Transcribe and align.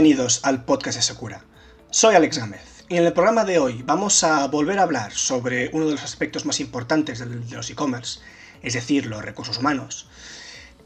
bienvenidos 0.00 0.40
al 0.44 0.64
podcast 0.64 0.96
de 0.96 1.02
Secura. 1.02 1.44
Soy 1.90 2.14
Alex 2.14 2.38
Gámez 2.38 2.86
y 2.88 2.96
en 2.96 3.04
el 3.04 3.12
programa 3.12 3.44
de 3.44 3.58
hoy 3.58 3.82
vamos 3.84 4.24
a 4.24 4.46
volver 4.46 4.78
a 4.78 4.84
hablar 4.84 5.12
sobre 5.12 5.68
uno 5.74 5.84
de 5.84 5.92
los 5.92 6.02
aspectos 6.02 6.46
más 6.46 6.58
importantes 6.58 7.18
de 7.18 7.26
los 7.54 7.68
e-commerce, 7.68 8.20
es 8.62 8.72
decir, 8.72 9.04
los 9.04 9.22
recursos 9.22 9.58
humanos. 9.58 10.08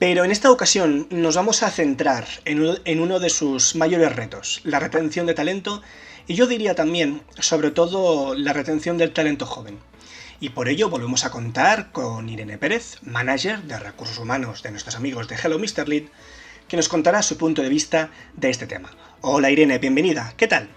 Pero 0.00 0.25
en 0.25 0.32
esta 0.32 0.50
ocasión 0.50 1.07
nos 1.11 1.36
vamos 1.36 1.62
a 1.62 1.71
centrar 1.71 2.27
en 2.45 3.00
uno 3.00 3.21
de 3.21 3.30
sus 3.30 3.77
mayores 3.77 4.16
retos, 4.16 4.62
la 4.64 4.80
retención 4.80 5.26
de 5.26 5.35
talento 5.35 5.81
y 6.26 6.35
yo 6.35 6.49
diría 6.49 6.75
también, 6.75 7.22
sobre 7.39 7.71
todo, 7.71 8.35
la 8.35 8.53
retención 8.53 8.99
del 8.99 9.12
talento 9.12 9.46
joven. 9.46 9.79
Y 10.40 10.49
por 10.49 10.68
ello 10.68 10.90
volvemos 10.90 11.25
a 11.25 11.31
contar 11.31 11.93
con 11.93 12.29
Irene 12.29 12.58
Pérez, 12.58 12.99
manager 13.03 13.62
de 13.62 13.79
recursos 13.79 14.18
humanos 14.18 14.64
de 14.64 14.72
nuestros 14.72 14.96
amigos 14.96 15.29
de 15.29 15.36
Hello 15.36 15.61
Mr. 15.61 15.89
Lead, 15.89 16.07
que 16.68 16.77
nos 16.77 16.89
contará 16.89 17.23
su 17.23 17.36
punto 17.36 17.63
de 17.63 17.68
vista 17.68 18.11
de 18.35 18.50
este 18.50 18.67
tema. 18.67 18.91
Hola 19.21 19.50
Irene, 19.50 19.79
bienvenida, 19.79 20.32
¿qué 20.36 20.46
tal? 20.46 20.68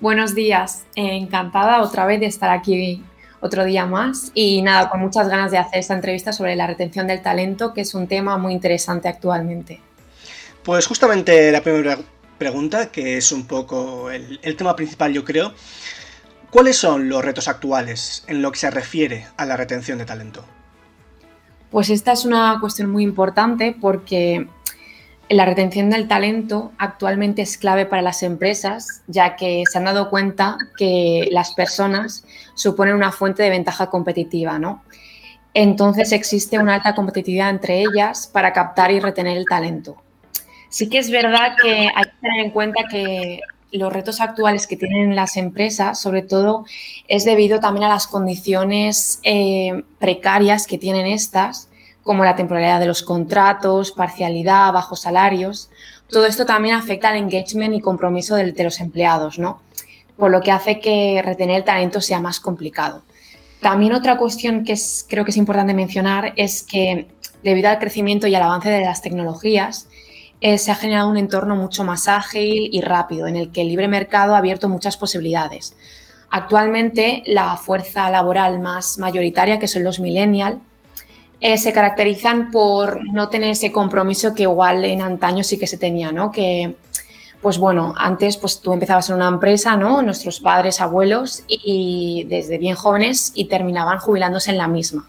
Buenos 0.00 0.34
días, 0.34 0.84
encantada 0.94 1.80
otra 1.82 2.04
vez 2.06 2.20
de 2.20 2.26
estar 2.26 2.50
aquí 2.50 3.02
otro 3.40 3.64
día 3.64 3.86
más 3.86 4.30
y 4.34 4.62
nada, 4.62 4.88
con 4.88 5.00
muchas 5.00 5.28
ganas 5.28 5.50
de 5.50 5.58
hacer 5.58 5.78
esta 5.78 5.94
entrevista 5.94 6.32
sobre 6.32 6.56
la 6.56 6.66
retención 6.66 7.06
del 7.06 7.22
talento, 7.22 7.74
que 7.74 7.82
es 7.82 7.94
un 7.94 8.06
tema 8.06 8.38
muy 8.38 8.52
interesante 8.52 9.08
actualmente. 9.08 9.80
Pues 10.62 10.86
justamente 10.86 11.52
la 11.52 11.62
primera 11.62 11.98
pregunta, 12.38 12.90
que 12.90 13.18
es 13.18 13.32
un 13.32 13.46
poco 13.46 14.10
el, 14.10 14.40
el 14.42 14.56
tema 14.56 14.74
principal 14.74 15.12
yo 15.12 15.24
creo, 15.24 15.52
¿cuáles 16.50 16.76
son 16.76 17.08
los 17.08 17.24
retos 17.24 17.48
actuales 17.48 18.24
en 18.28 18.40
lo 18.40 18.50
que 18.50 18.58
se 18.58 18.70
refiere 18.70 19.26
a 19.36 19.44
la 19.44 19.56
retención 19.56 19.98
de 19.98 20.06
talento? 20.06 20.44
Pues 21.70 21.90
esta 21.90 22.12
es 22.12 22.24
una 22.24 22.58
cuestión 22.60 22.90
muy 22.90 23.02
importante 23.02 23.76
porque 23.78 24.48
la 25.28 25.44
retención 25.46 25.90
del 25.90 26.08
talento 26.08 26.72
actualmente 26.78 27.42
es 27.42 27.56
clave 27.58 27.86
para 27.86 28.02
las 28.02 28.22
empresas, 28.22 29.02
ya 29.06 29.36
que 29.36 29.64
se 29.70 29.78
han 29.78 29.84
dado 29.84 30.10
cuenta 30.10 30.56
que 30.76 31.28
las 31.30 31.54
personas 31.54 32.24
suponen 32.54 32.94
una 32.94 33.12
fuente 33.12 33.42
de 33.42 33.50
ventaja 33.50 33.88
competitiva, 33.88 34.58
¿no? 34.58 34.82
Entonces 35.54 36.12
existe 36.12 36.58
una 36.58 36.74
alta 36.74 36.94
competitividad 36.94 37.50
entre 37.50 37.80
ellas 37.80 38.26
para 38.26 38.52
captar 38.52 38.90
y 38.90 39.00
retener 39.00 39.36
el 39.36 39.46
talento. 39.46 39.96
Sí 40.68 40.88
que 40.88 40.98
es 40.98 41.10
verdad 41.10 41.56
que 41.62 41.88
hay 41.94 42.04
que 42.04 42.16
tener 42.20 42.46
en 42.46 42.50
cuenta 42.50 42.82
que 42.90 43.40
los 43.70 43.92
retos 43.92 44.20
actuales 44.20 44.66
que 44.66 44.76
tienen 44.76 45.14
las 45.16 45.36
empresas, 45.36 46.00
sobre 46.00 46.22
todo, 46.22 46.64
es 47.08 47.24
debido 47.24 47.60
también 47.60 47.84
a 47.84 47.88
las 47.88 48.06
condiciones 48.06 49.20
eh, 49.22 49.82
precarias 49.98 50.66
que 50.66 50.78
tienen 50.78 51.06
estas, 51.06 51.68
como 52.04 52.22
la 52.22 52.36
temporalidad 52.36 52.78
de 52.78 52.86
los 52.86 53.02
contratos, 53.02 53.90
parcialidad, 53.90 54.72
bajos 54.72 55.00
salarios. 55.00 55.70
Todo 56.08 56.26
esto 56.26 56.46
también 56.46 56.76
afecta 56.76 57.08
al 57.08 57.16
engagement 57.16 57.74
y 57.74 57.80
compromiso 57.80 58.36
de, 58.36 58.52
los 58.62 58.78
empleados, 58.80 59.38
¿no? 59.38 59.62
Por 60.16 60.30
lo 60.30 60.42
que 60.42 60.52
hace 60.52 60.78
que 60.78 61.20
retener 61.24 61.56
el 61.56 61.64
talento 61.64 62.00
sea 62.00 62.20
más 62.20 62.38
complicado. 62.38 63.02
También 63.60 63.94
otra 63.94 64.18
cuestión 64.18 64.64
que 64.64 64.74
creo 65.08 65.24
que 65.24 65.30
es 65.30 65.36
importante 65.38 65.72
mencionar 65.72 66.34
es 66.36 66.62
que 66.62 67.08
debido 67.42 67.70
al 67.70 67.78
crecimiento 67.78 68.26
y 68.26 68.34
al 68.34 68.42
avance 68.42 68.68
de 68.68 68.84
las 68.84 69.00
tecnologías, 69.00 69.88
eh, 70.42 70.58
se 70.58 70.70
ha 70.70 70.74
generado 70.74 71.08
un 71.08 71.16
entorno 71.16 71.56
mucho 71.56 71.84
más 71.84 72.06
ágil 72.06 72.68
y 72.70 72.82
rápido, 72.82 73.26
en 73.26 73.36
el 73.36 73.50
que 73.50 73.62
el 73.62 73.68
libre 73.68 73.88
mercado 73.88 74.34
ha 74.34 74.38
abierto 74.38 74.68
muchas 74.68 74.98
posibilidades. 74.98 75.74
Actualmente, 76.28 77.22
la 77.26 77.56
fuerza 77.56 78.10
laboral 78.10 78.60
más 78.60 78.98
mayoritaria, 78.98 79.58
que 79.58 79.68
son 79.68 79.84
los 79.84 80.00
millennials, 80.00 80.58
eh, 81.40 81.58
se 81.58 81.72
caracterizan 81.72 82.50
por 82.50 83.04
no 83.12 83.28
tener 83.28 83.50
ese 83.50 83.72
compromiso 83.72 84.34
que 84.34 84.44
igual 84.44 84.84
en 84.84 85.02
antaño 85.02 85.44
sí 85.44 85.58
que 85.58 85.66
se 85.66 85.78
tenía, 85.78 86.12
¿no? 86.12 86.30
Que, 86.30 86.76
pues 87.44 87.58
bueno, 87.58 87.92
antes 87.98 88.38
pues 88.38 88.60
tú 88.60 88.72
empezabas 88.72 89.10
en 89.10 89.16
una 89.16 89.28
empresa, 89.28 89.76
¿no? 89.76 90.00
Nuestros 90.00 90.40
padres, 90.40 90.80
abuelos, 90.80 91.44
y, 91.46 92.24
desde 92.26 92.56
bien 92.56 92.74
jóvenes 92.74 93.32
y 93.34 93.44
terminaban 93.46 93.98
jubilándose 93.98 94.50
en 94.50 94.56
la 94.56 94.66
misma. 94.66 95.06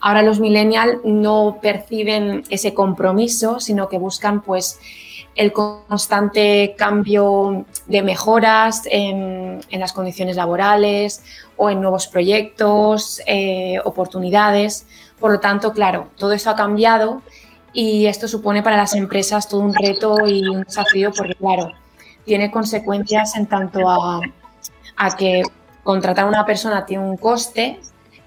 Ahora 0.00 0.22
los 0.22 0.40
millennials 0.40 0.98
no 1.04 1.58
perciben 1.62 2.42
ese 2.50 2.74
compromiso, 2.74 3.60
sino 3.60 3.88
que 3.88 3.98
buscan 3.98 4.42
pues 4.42 4.80
el 5.36 5.52
constante 5.52 6.74
cambio 6.76 7.64
de 7.86 8.02
mejoras 8.02 8.82
en, 8.90 9.60
las 9.70 9.92
condiciones 9.92 10.34
laborales 10.34 11.22
o 11.56 11.70
en 11.70 11.80
nuevos 11.80 12.08
proyectos, 12.08 13.22
eh, 13.24 13.78
oportunidades. 13.84 14.84
Por 15.20 15.32
lo 15.32 15.40
tanto, 15.40 15.72
claro, 15.72 16.08
todo 16.16 16.32
eso 16.32 16.50
ha 16.50 16.56
cambiado 16.56 17.22
y 17.72 18.06
esto 18.06 18.28
supone 18.28 18.62
para 18.62 18.76
las 18.76 18.94
empresas 18.94 19.48
todo 19.48 19.60
un 19.60 19.74
reto 19.74 20.26
y 20.26 20.46
un 20.46 20.62
desafío 20.62 21.12
porque, 21.12 21.34
claro, 21.34 21.72
tiene 22.24 22.50
consecuencias 22.50 23.36
en 23.36 23.46
tanto 23.46 23.88
a, 23.88 24.20
que 25.16 25.42
contratar 25.82 26.24
a 26.24 26.28
una 26.28 26.44
persona 26.44 26.84
tiene 26.84 27.04
un 27.04 27.16
coste 27.16 27.80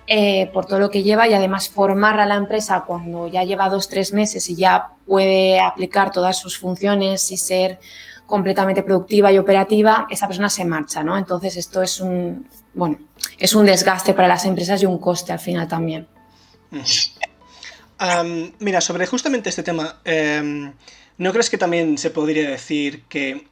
eh, 0.07 0.49
por 0.53 0.65
todo 0.65 0.79
lo 0.79 0.89
que 0.89 1.03
lleva 1.03 1.27
y 1.27 1.33
además 1.33 1.69
formar 1.69 2.19
a 2.19 2.25
la 2.25 2.35
empresa 2.35 2.83
cuando 2.85 3.27
ya 3.27 3.43
lleva 3.43 3.69
dos, 3.69 3.87
tres 3.87 4.13
meses 4.13 4.49
y 4.49 4.55
ya 4.55 4.89
puede 5.05 5.59
aplicar 5.59 6.11
todas 6.11 6.37
sus 6.37 6.57
funciones 6.57 7.31
y 7.31 7.37
ser 7.37 7.79
completamente 8.25 8.83
productiva 8.83 9.31
y 9.31 9.37
operativa, 9.37 10.07
esa 10.09 10.27
persona 10.27 10.49
se 10.49 10.63
marcha, 10.63 11.03
¿no? 11.03 11.17
Entonces 11.17 11.57
esto 11.57 11.81
es 11.81 11.99
un, 11.99 12.47
bueno, 12.73 12.97
es 13.37 13.53
un 13.53 13.65
desgaste 13.65 14.13
para 14.13 14.29
las 14.29 14.45
empresas 14.45 14.81
y 14.81 14.85
un 14.85 14.97
coste 14.97 15.33
al 15.33 15.39
final 15.39 15.67
también 15.67 16.07
mira, 18.59 18.81
sobre 18.81 19.05
justamente 19.05 19.49
este 19.49 19.63
tema, 19.63 19.99
em, 20.05 20.73
¿no 21.17 21.31
crees 21.31 21.49
que 21.49 21.57
también 21.57 21.97
se 21.97 22.09
podría 22.09 22.49
decir 22.49 23.03
que 23.09 23.47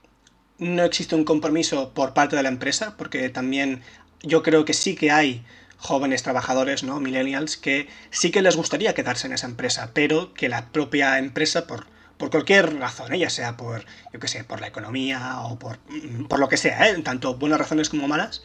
no 0.58 0.84
existe 0.84 1.16
un 1.16 1.24
compromiso 1.26 1.94
por 1.94 2.14
parte 2.14 2.36
de 2.36 2.44
la 2.44 2.50
empresa? 2.50 2.96
Porque 2.98 3.30
también 3.30 3.82
yo 4.22 4.44
creo 4.44 4.66
que 4.66 4.74
sí 4.74 4.96
que 4.96 5.12
hay 5.12 5.44
jóvenes 5.78 6.24
trabajadores, 6.24 6.84
¿no? 6.84 7.00
Millennials, 7.00 7.58
que 7.58 7.88
sí 8.12 8.32
que 8.32 8.42
les 8.42 8.56
gustaría 8.58 8.94
quedarse 8.94 9.28
en 9.28 9.34
esa 9.34 9.48
empresa, 9.48 9.92
pero 9.94 10.34
que 10.34 10.50
la 10.50 10.72
propia 10.72 11.18
empresa, 11.18 11.68
por, 11.68 11.88
por 12.18 12.30
cualquier 12.30 12.78
razón, 12.78 13.14
¿eh? 13.14 13.20
ya 13.20 13.30
sea 13.30 13.56
por, 13.56 13.86
yo 14.14 14.20
qué 14.20 14.28
sé, 14.28 14.44
por 14.44 14.60
la 14.60 14.68
economía 14.68 15.42
o 15.42 15.58
por, 15.58 15.80
mm, 15.90 16.26
por 16.26 16.40
lo 16.40 16.50
que 16.50 16.58
sea, 16.58 16.90
¿eh? 16.90 17.02
tanto 17.02 17.36
buenas 17.36 17.60
razones 17.60 17.90
como 17.90 18.08
malas, 18.08 18.44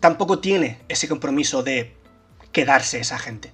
tampoco 0.00 0.40
tiene 0.40 0.80
ese 0.88 1.08
compromiso 1.08 1.62
de 1.62 1.96
quedarse 2.50 2.98
esa 2.98 3.18
gente. 3.18 3.52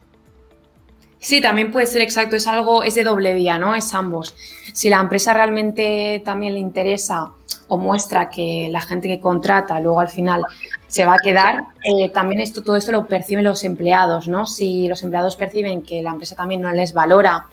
Sí, 1.20 1.42
también 1.42 1.70
puede 1.70 1.86
ser 1.86 2.00
exacto, 2.00 2.36
es 2.36 2.46
algo, 2.46 2.82
es 2.82 2.94
de 2.94 3.04
doble 3.04 3.34
vía, 3.34 3.58
¿no? 3.58 3.74
Es 3.74 3.92
ambos. 3.92 4.34
Si 4.72 4.88
la 4.88 5.00
empresa 5.00 5.34
realmente 5.34 6.22
también 6.24 6.54
le 6.54 6.60
interesa 6.60 7.32
o 7.68 7.76
muestra 7.76 8.30
que 8.30 8.68
la 8.70 8.80
gente 8.80 9.06
que 9.06 9.20
contrata 9.20 9.78
luego 9.80 10.00
al 10.00 10.08
final 10.08 10.42
se 10.86 11.04
va 11.04 11.14
a 11.14 11.18
quedar, 11.18 11.64
eh, 11.84 12.08
también 12.08 12.40
esto, 12.40 12.62
todo 12.62 12.76
esto 12.76 12.90
lo 12.90 13.06
perciben 13.06 13.44
los 13.44 13.64
empleados, 13.64 14.28
¿no? 14.28 14.46
Si 14.46 14.88
los 14.88 15.02
empleados 15.02 15.36
perciben 15.36 15.82
que 15.82 16.02
la 16.02 16.10
empresa 16.10 16.34
también 16.34 16.62
no 16.62 16.72
les 16.72 16.94
valora, 16.94 17.46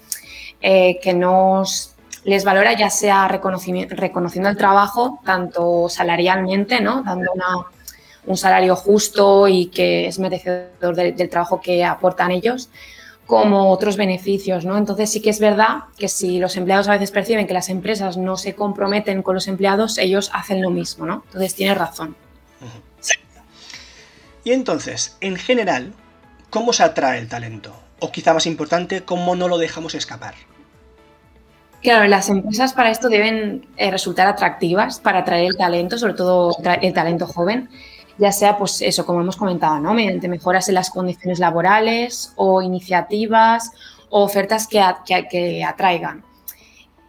eh, 0.62 0.98
que 1.02 1.14
no 1.14 1.64
les 2.24 2.44
valora 2.46 2.74
ya 2.74 2.90
sea 2.90 3.28
reconociendo 3.28 4.50
el 4.50 4.58
trabajo, 4.58 5.20
tanto 5.26 5.88
salarialmente, 5.90 6.80
¿no? 6.80 7.04
Dando 7.04 7.32
un 8.26 8.38
salario 8.38 8.76
justo 8.76 9.48
y 9.48 9.68
que 9.68 10.08
es 10.08 10.20
merecedor 10.20 10.96
del 10.96 11.30
trabajo 11.30 11.62
que 11.62 11.84
aportan 11.86 12.32
ellos, 12.32 12.70
como 13.28 13.72
otros 13.72 13.98
beneficios, 13.98 14.64
¿no? 14.64 14.78
Entonces 14.78 15.12
sí 15.12 15.22
que 15.22 15.30
es 15.30 15.40
verdad 15.40 15.84
que 15.98 16.08
si 16.08 16.40
los 16.40 16.56
empleados 16.56 16.88
a 16.88 16.94
veces 16.94 17.12
perciben 17.12 17.46
que 17.46 17.54
las 17.54 17.68
empresas 17.68 18.16
no 18.16 18.38
se 18.38 18.56
comprometen 18.56 19.22
con 19.22 19.36
los 19.36 19.50
empleados, 19.50 19.98
ellos 19.98 20.32
hacen 20.34 20.62
lo 20.62 20.70
mismo, 20.70 21.06
¿no? 21.06 21.24
Entonces 21.28 21.54
tiene 21.54 21.76
razón. 21.76 22.16
Y 24.46 24.54
entonces, 24.54 25.18
en 25.20 25.36
general, 25.36 25.92
¿cómo 26.50 26.72
se 26.72 26.82
atrae 26.82 27.20
el 27.20 27.28
talento? 27.28 27.76
O 28.00 28.14
quizá 28.14 28.34
más 28.34 28.46
importante, 28.46 29.04
¿cómo 29.04 29.36
no 29.36 29.50
lo 29.50 29.58
dejamos 29.58 29.94
escapar? 29.94 30.36
Claro, 31.82 32.08
las 32.08 32.30
empresas 32.30 32.72
para 32.72 32.90
esto 32.90 33.10
deben 33.10 33.68
eh, 33.76 33.92
resultar 33.92 34.26
atractivas 34.26 35.02
para 35.02 35.20
atraer 35.20 35.48
el 35.48 35.58
talento, 35.58 35.98
sobre 35.98 36.14
todo 36.14 36.56
el 36.82 36.94
talento 36.94 37.28
joven 37.28 37.70
ya 38.18 38.32
sea, 38.32 38.58
pues 38.58 38.82
eso, 38.82 39.06
como 39.06 39.22
hemos 39.22 39.38
comentado, 39.38 39.80
¿no? 39.80 39.94
Mediante 39.94 40.28
mejoras 40.28 40.68
en 40.70 40.76
las 40.76 40.90
condiciones 40.90 41.40
laborales 41.40 42.34
o 42.36 42.62
iniciativas 42.62 43.72
o 44.10 44.24
ofertas 44.24 44.68
que, 44.68 44.84
que, 45.30 45.64
atraigan. 45.64 46.24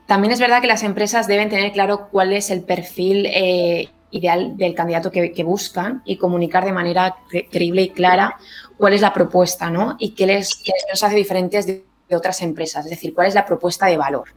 También 0.07 0.33
es 0.33 0.41
verdad 0.41 0.61
que 0.61 0.67
las 0.67 0.83
empresas 0.83 1.27
deben 1.27 1.49
tener 1.49 1.73
claro 1.73 2.09
cuál 2.11 2.33
es 2.33 2.51
el 2.51 2.63
perfil 2.63 3.27
eh, 3.27 3.89
ideal 4.11 4.57
del 4.57 4.75
candidato 4.75 5.11
que, 5.11 5.45
buscan 5.45 6.03
y 6.05 6.17
comunicar 6.17 6.65
de 6.65 6.73
manera 6.73 7.17
creíble 7.51 7.83
y 7.83 7.91
clara 7.91 8.37
cuál 8.77 8.95
es 8.95 9.01
la 9.01 9.13
propuesta, 9.13 9.71
¿no? 9.71 9.97
Y 9.99 10.11
qué 10.11 10.27
les, 10.27 10.55
qué 10.57 10.73
les 10.91 11.03
hace 11.03 11.15
diferentes 11.15 11.67
de, 11.67 11.85
de 12.09 12.17
otras 12.17 12.41
empresas, 12.43 12.85
es 12.85 12.91
decir, 12.91 13.15
cuál 13.15 13.27
es 13.27 13.35
la 13.35 13.45
propuesta 13.45 13.87
de 13.87 13.97
valor. 13.97 14.29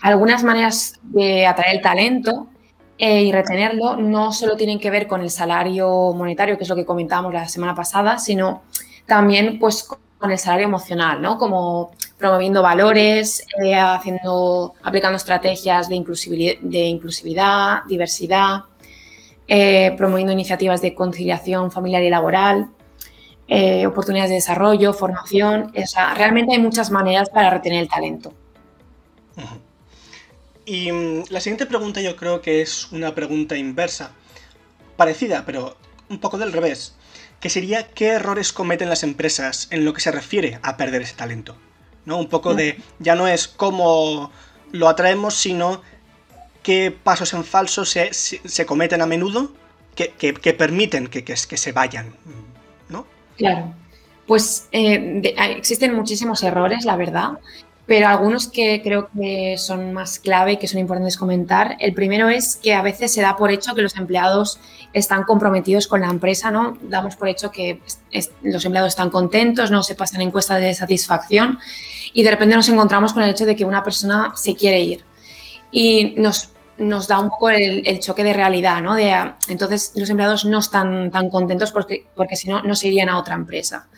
Algunas 0.00 0.44
maneras 0.44 0.98
de 1.02 1.46
atraer 1.46 1.76
el 1.76 1.82
talento 1.82 2.48
eh, 3.00 3.22
y 3.22 3.30
retenerlo 3.30 3.96
no 3.96 4.32
solo 4.32 4.56
tienen 4.56 4.80
que 4.80 4.90
ver 4.90 5.06
con 5.06 5.20
el 5.20 5.30
salario 5.30 6.12
monetario, 6.14 6.58
que 6.58 6.64
es 6.64 6.68
lo 6.68 6.74
que 6.74 6.84
comentábamos 6.84 7.32
la 7.32 7.48
semana 7.48 7.72
pasada, 7.72 8.18
sino 8.18 8.62
también 9.06 9.60
pues 9.60 9.88
con 10.18 10.32
el 10.32 10.38
salario 10.38 10.66
emocional, 10.66 11.22
¿no? 11.22 11.38
Como 11.38 11.92
promoviendo 12.18 12.60
valores, 12.60 13.46
eh, 13.62 13.76
haciendo, 13.76 14.74
aplicando 14.82 15.16
estrategias 15.16 15.88
de 15.88 15.94
inclusividad, 15.94 17.84
diversidad, 17.86 18.64
eh, 19.46 19.94
promoviendo 19.96 20.32
iniciativas 20.32 20.82
de 20.82 20.92
conciliación 20.96 21.70
familiar 21.70 22.02
y 22.02 22.10
laboral, 22.10 22.70
oportunidades 23.86 24.30
de 24.30 24.34
desarrollo, 24.34 24.92
formación. 24.92 25.72
realmente 26.16 26.52
hay 26.52 26.58
muchas 26.58 26.90
maneras 26.90 27.30
para 27.30 27.48
retener 27.48 27.82
el 27.82 27.88
talento. 27.88 28.34
Y 30.68 30.92
mm, 30.92 31.24
la 31.30 31.40
siguiente 31.40 31.64
pregunta 31.64 32.02
yo 32.02 32.14
creo 32.14 32.42
que 32.42 32.60
es 32.60 32.92
una 32.92 33.14
pregunta 33.14 33.56
inversa, 33.56 34.10
parecida, 34.98 35.44
pero 35.46 35.78
un 36.10 36.18
poco 36.18 36.36
del 36.36 36.52
revés, 36.52 36.94
que 37.40 37.48
sería 37.48 37.88
qué 37.88 38.08
errores 38.08 38.52
cometen 38.52 38.90
las 38.90 39.02
empresas 39.02 39.68
en 39.70 39.86
lo 39.86 39.94
que 39.94 40.02
se 40.02 40.12
refiere 40.12 40.58
a 40.62 40.76
perder 40.76 41.00
ese 41.00 41.14
talento. 41.14 41.56
¿no? 42.04 42.18
Un 42.18 42.28
poco 42.28 42.54
de, 42.54 42.78
ya 42.98 43.14
no 43.14 43.26
es 43.26 43.48
cómo 43.48 44.30
lo 44.70 44.88
atraemos, 44.90 45.34
sino 45.34 45.80
qué 46.62 46.90
pasos 46.90 47.32
en 47.32 47.44
falso 47.44 47.86
se, 47.86 48.10
cometen 48.66 49.00
a 49.00 49.06
menudo 49.06 49.52
que, 49.94 50.52
permiten 50.52 51.06
que, 51.06 51.24
que, 51.24 51.36
se 51.36 51.72
vayan, 51.72 52.14
¿no? 52.90 53.06
Claro. 53.38 53.74
Pues 54.26 54.68
eh, 54.72 55.22
existen 55.56 55.94
muchísimos 55.94 56.42
errores, 56.42 56.84
la 56.84 56.96
verdad, 56.96 57.38
pero 57.88 58.06
algunos 58.06 58.48
que 58.48 58.82
creo 58.82 59.08
que 59.18 59.56
son 59.56 59.94
más 59.94 60.18
clave 60.18 60.52
y 60.52 60.56
que 60.58 60.68
son 60.68 60.78
importantes 60.78 61.16
comentar. 61.16 61.74
El 61.80 61.94
primero 61.94 62.28
es 62.28 62.56
que 62.56 62.74
a 62.74 62.82
veces 62.82 63.10
se 63.14 63.22
da 63.22 63.34
por 63.38 63.50
hecho 63.50 63.74
que 63.74 63.80
los 63.80 63.96
empleados 63.96 64.60
están 64.92 65.22
comprometidos 65.22 65.86
con 65.86 66.02
la 66.02 66.08
empresa, 66.08 66.50
¿no? 66.50 66.76
Damos 66.82 67.16
por 67.16 67.28
hecho 67.28 67.50
que 67.50 67.80
los 68.42 68.64
empleados 68.66 68.90
están 68.90 69.08
contentos, 69.08 69.70
no 69.70 69.82
se 69.82 69.94
pasan 69.94 70.20
encuestas 70.20 70.60
de 70.60 70.74
satisfacción 70.74 71.58
y 72.12 72.22
de 72.22 72.30
repente 72.30 72.56
nos 72.56 72.68
encontramos 72.68 73.14
con 73.14 73.22
el 73.22 73.30
hecho 73.30 73.46
de 73.46 73.56
que 73.56 73.64
una 73.64 73.82
persona 73.82 74.34
se 74.36 74.54
quiere 74.54 74.80
ir. 74.80 75.04
Y 75.70 76.14
nos, 76.18 76.50
nos 76.76 77.08
da 77.08 77.18
un 77.18 77.30
poco 77.30 77.48
el, 77.48 78.00
choque 78.00 78.22
de 78.22 78.34
realidad, 78.34 78.82
¿no? 78.82 78.96
De, 78.96 79.14
entonces 79.48 79.92
los 79.94 80.10
empleados 80.10 80.44
no 80.44 80.58
están 80.58 81.10
tan 81.10 81.30
contentos 81.30 81.72
porque, 81.72 82.04
porque 82.14 82.36
si 82.36 82.50
no, 82.50 82.62
no 82.62 82.74
se 82.74 82.88
irían 82.88 83.08
a 83.08 83.18
otra 83.18 83.34
empresa. 83.34 83.88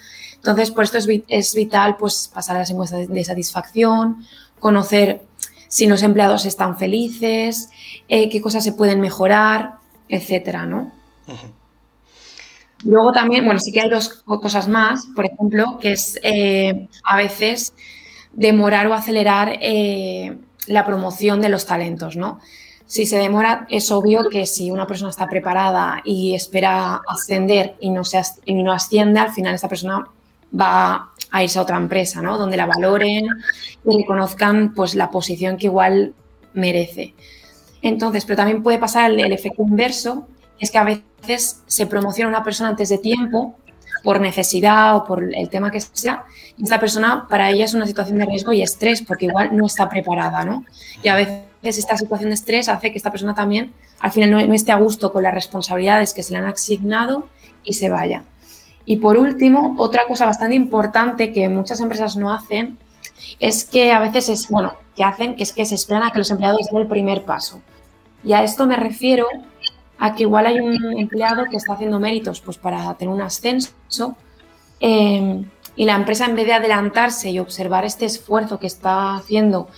Entonces, 0.41 0.71
por 0.71 0.85
esto 0.85 0.99
es, 1.29 1.55
vital 1.55 1.97
pues, 1.99 2.31
pasar 2.33 2.57
a 2.57 2.61
las 2.61 2.71
encuestas 2.71 3.09
de 3.09 3.25
satisfacción, 3.25 4.25
conocer 4.59 5.23
si 5.69 5.87
los 5.87 6.03
empleados 6.03 6.47
están 6.47 6.79
felices, 6.79 7.71
eh, 8.09 8.29
qué 8.31 8.41
cosas 8.41 8.65
se 8.65 8.73
pueden 8.73 9.01
mejorar, 9.01 9.75
etcétera, 10.09 10.67
¿no? 10.67 10.93
Luego 12.85 13.13
también, 13.13 13.45
bueno, 13.45 13.61
sí 13.61 13.71
que 13.71 13.83
hay 13.83 13.91
dos 13.91 14.23
cosas 14.25 14.67
más, 14.67 15.07
por 15.15 15.27
ejemplo, 15.27 15.79
que 15.79 15.93
es 15.93 16.19
eh, 16.23 16.89
a 17.05 17.17
veces 17.17 17.75
demorar 18.33 18.87
o 18.87 18.95
acelerar 18.95 19.59
eh, 19.61 20.39
la 20.67 20.87
promoción 20.87 21.41
de 21.41 21.51
los 21.51 21.67
talentos, 21.67 22.17
¿no? 22.17 22.41
Si 22.87 23.07
se 23.07 23.19
demora, 23.19 23.67
es 23.69 23.93
obvio 23.93 24.29
que 24.31 24.47
si 24.47 24.71
una 24.71 24.87
persona 24.87 25.11
está 25.11 25.29
preparada 25.29 26.01
y 26.05 26.35
espera 26.35 27.03
ascender 27.07 27.77
y 27.79 27.91
no, 27.91 28.05
se, 28.05 28.21
y 28.47 28.55
no 28.55 28.73
asciende, 28.73 29.21
al 29.21 29.33
final 29.33 29.55
esta 29.55 29.69
persona 29.69 30.09
va 30.58 31.11
a 31.31 31.44
irse 31.44 31.58
a 31.58 31.62
otra 31.62 31.76
empresa, 31.76 32.23
¿no? 32.23 32.38
Donde 32.38 32.56
la 32.56 32.67
valoren 32.67 33.26
y 33.85 33.97
reconozcan 33.99 34.75
pues, 34.75 34.94
la 34.94 35.11
posición 35.11 35.56
que 35.56 35.67
igual 35.67 36.14
merece. 36.55 37.14
Entonces, 37.82 38.25
pero 38.25 38.37
también 38.37 38.62
puede 38.62 38.79
pasar 38.79 39.11
el, 39.11 39.32
efecto 39.32 39.62
inverso, 39.62 40.26
es 40.58 40.70
que 40.70 40.79
a 40.79 40.85
veces 40.85 41.62
se 41.67 41.87
promociona 41.87 42.29
una 42.29 42.44
persona 42.44 42.70
antes 42.70 42.88
de 42.88 42.99
tiempo 42.99 43.56
por 44.02 44.20
necesidad 44.20 44.97
o 44.97 45.05
por 45.05 45.35
el 45.35 45.49
tema 45.49 45.70
que 45.70 45.81
sea, 45.81 46.25
y 46.56 46.64
esta 46.64 46.81
persona 46.81 47.26
para 47.29 47.50
ella 47.50 47.64
es 47.64 47.75
una 47.75 47.87
situación 47.87 48.19
de 48.19 48.26
riesgo 48.26 48.52
y 48.52 48.62
estrés 48.62 49.02
porque 49.02 49.26
igual 49.26 49.56
no 49.56 49.67
está 49.67 49.88
preparada, 49.88 50.44
¿no? 50.44 50.64
Y 51.02 51.08
a 51.08 51.14
veces 51.14 51.79
esta 51.79 51.97
situación 51.97 52.31
de 52.31 52.35
estrés 52.35 52.69
hace 52.69 52.91
que 52.91 52.99
esta 52.99 53.11
persona 53.11 53.35
también 53.35 53.73
al 54.00 54.11
final 54.11 54.31
no, 54.31 54.47
no 54.47 54.55
esté 54.55 54.73
a 54.73 54.76
gusto 54.76 55.12
con 55.12 55.23
las 55.23 55.35
responsabilidades 55.35 56.14
que 56.14 56.23
se 56.23 56.32
le 56.32 56.38
han 56.38 56.47
asignado 56.47 57.29
y 57.62 57.75
se 57.75 57.91
vaya. 57.91 58.25
Y 58.91 58.97
por 58.97 59.17
último, 59.17 59.77
otra 59.79 60.05
cosa 60.09 60.27
bastante 60.27 60.57
importante 60.57 61.33
que 61.33 61.49
muchas 61.49 61.79
empresas 61.79 62.17
no 62.17 62.33
hacen 62.33 62.77
es 63.39 63.65
que 63.65 63.93
a 63.93 64.01
veces 64.01 64.29
es, 64.29 64.49
bueno, 64.49 64.75
que 64.97 65.05
hacen, 65.05 65.37
que 65.37 65.45
es 65.45 65.53
que 65.53 65.65
se 65.65 65.77
esperan 65.77 66.03
a 66.03 66.11
que 66.11 66.19
los 66.19 66.29
empleados 66.33 66.67
den 66.67 66.81
el 66.81 66.89
primer 66.89 67.25
paso. 67.25 67.63
Y 68.25 68.33
a 68.33 68.43
esto 68.43 68.67
me 68.67 68.75
refiero 68.75 69.29
a 69.97 70.17
que 70.17 70.25
igual 70.25 70.49
hay 70.49 70.59
un 70.59 70.99
empleado 70.99 71.45
que 71.49 71.57
está 71.57 71.75
haciendo 71.75 72.01
méritos 72.01 72.41
pues, 72.41 72.59
para 72.59 72.93
tener 72.95 73.15
un 73.15 73.23
ascenso 73.23 73.71
em, 74.81 75.49
y 75.77 75.85
la 75.85 75.95
empresa 75.95 76.27
en 76.27 76.35
vez 76.35 76.47
de 76.47 76.55
adelantarse 76.55 77.31
y 77.31 77.39
observar 77.39 77.85
este 77.85 78.07
esfuerzo 78.07 78.59
que 78.59 78.67
está 78.67 79.15
haciendo 79.15 79.69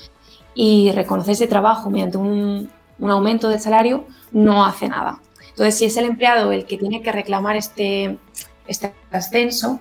y 0.55 0.91
reconocer 0.93 1.33
ese 1.33 1.49
trabajo 1.49 1.91
mediante 1.91 2.17
un, 2.17 2.71
un 2.99 3.11
aumento 3.11 3.51
del 3.51 3.61
salario, 3.61 4.07
no 4.31 4.65
hace 4.65 4.89
nada. 4.89 5.21
Entonces, 5.51 5.77
si 5.77 5.85
es 5.85 5.99
el 5.99 6.07
empleado 6.07 6.51
el 6.51 6.65
que 6.65 6.79
tiene 6.79 7.03
que 7.03 7.13
reclamar 7.13 7.57
este, 7.57 8.19
este 8.73 8.93
ascenso, 9.11 9.81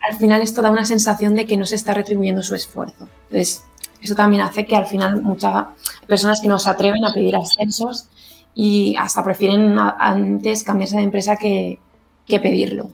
al 0.00 0.16
final 0.16 0.40
esto 0.42 0.62
da 0.62 0.70
una 0.70 0.84
sensación 0.84 1.34
de 1.34 1.46
que 1.46 1.56
no 1.56 1.66
se 1.66 1.74
está 1.74 1.94
retribuyendo 1.94 2.42
su 2.42 2.54
esfuerzo. 2.54 3.08
Entonces, 3.24 3.64
eso 4.00 4.14
también 4.14 4.42
hace 4.42 4.64
que 4.64 4.76
al 4.76 4.86
final 4.86 5.22
muchas 5.22 5.66
personas 6.06 6.40
que 6.40 6.48
no 6.48 6.58
se 6.58 6.70
atreven 6.70 7.04
a 7.04 7.12
pedir 7.12 7.36
ascensos 7.36 8.08
y 8.54 8.96
hasta 8.96 9.24
prefieren 9.24 9.76
antes 9.78 10.64
cambiarse 10.64 10.96
de 10.96 11.02
empresa 11.02 11.36
que, 11.36 11.78
pedirlo. 12.26 12.90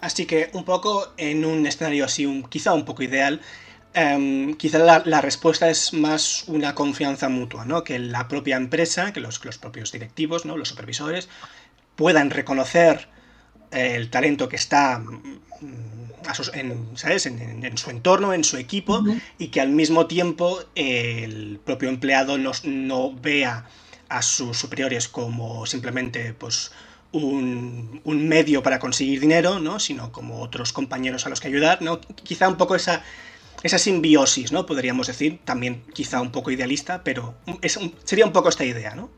Así 0.00 0.26
que 0.26 0.50
un 0.54 0.64
poco 0.64 1.12
en 1.16 1.44
un 1.44 1.66
escenario 1.66 2.04
así, 2.04 2.26
un, 2.26 2.42
quizá 2.42 2.72
un 2.74 2.84
poco 2.84 3.02
ideal, 3.02 3.40
em, 3.94 4.54
quizá 4.54 4.78
la, 4.78 5.20
respuesta 5.20 5.70
es 5.70 5.92
más 5.92 6.44
una 6.48 6.74
confianza 6.74 7.28
mutua, 7.28 7.64
¿no? 7.64 7.84
Que 7.84 7.98
la 7.98 8.26
propia 8.26 8.56
empresa, 8.56 9.12
que 9.12 9.20
los, 9.20 9.44
los 9.44 9.58
propios 9.58 9.92
directivos, 9.92 10.44
¿no? 10.44 10.56
Los 10.56 10.68
supervisores, 10.68 11.28
puedan 11.94 12.30
reconocer 12.30 13.08
el 13.72 14.10
talento 14.10 14.48
que 14.48 14.56
está 14.56 14.98
mm, 14.98 15.40
en, 16.54 16.96
¿sabes? 16.96 17.26
En, 17.26 17.78
su 17.78 17.90
entorno, 17.90 18.32
en 18.32 18.44
su 18.44 18.56
equipo, 18.56 19.02
y 19.38 19.48
que 19.48 19.60
al 19.60 19.70
mismo 19.70 20.06
tiempo 20.06 20.60
el 20.74 21.60
propio 21.64 21.88
empleado 21.88 22.38
no, 22.38 23.14
vea 23.14 23.66
a 24.08 24.22
sus 24.22 24.58
superiores 24.58 25.08
como 25.08 25.66
simplemente 25.66 26.34
pues, 26.34 26.72
un, 27.12 28.00
medio 28.04 28.62
para 28.62 28.78
conseguir 28.78 29.20
dinero, 29.20 29.58
¿no? 29.58 29.78
sino 29.78 30.12
como 30.12 30.40
otros 30.40 30.72
compañeros 30.72 31.26
a 31.26 31.28
los 31.30 31.40
que 31.40 31.48
ayudar. 31.48 31.82
¿no? 31.82 32.00
Quizá 32.00 32.48
un 32.48 32.56
poco 32.56 32.76
esa, 32.76 33.02
esa 33.62 33.78
simbiosis, 33.78 34.52
¿no? 34.52 34.66
podríamos 34.66 35.06
decir, 35.06 35.40
también 35.44 35.82
quizá 35.94 36.20
un 36.20 36.30
poco 36.30 36.50
idealista, 36.50 37.02
pero 37.04 37.34
sería 38.04 38.26
un 38.26 38.32
poco 38.32 38.48
esta 38.48 38.64
idea, 38.64 38.94
¿no? 38.94 39.10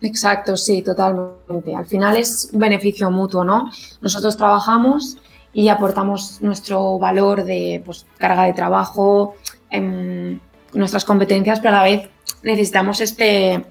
Exacto, 0.00 0.56
sí, 0.56 0.82
totalmente. 0.82 1.74
Al 1.74 1.86
final 1.86 2.16
es 2.16 2.50
un 2.52 2.60
beneficio 2.60 3.10
mutuo, 3.10 3.44
¿no? 3.44 3.70
Nosotros 4.00 4.36
trabajamos 4.36 5.18
y 5.52 5.68
aportamos 5.68 6.40
nuestro 6.40 6.98
valor 6.98 7.44
de 7.44 7.82
pues, 7.84 8.06
carga 8.16 8.44
de 8.44 8.52
trabajo, 8.52 9.34
en 9.70 10.40
nuestras 10.72 11.04
competencias, 11.04 11.60
pero 11.60 11.76
a 11.76 11.78
la 11.78 11.84
vez 11.84 12.08
necesitamos 12.42 13.00
este, 13.00 13.64